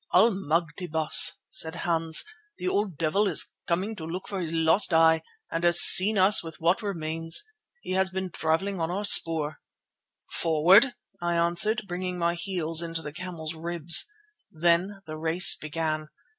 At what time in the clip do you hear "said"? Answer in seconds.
1.51-1.75